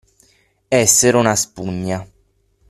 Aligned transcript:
Essere 0.67 1.15
una 1.17 1.35
spugna. 1.35 2.09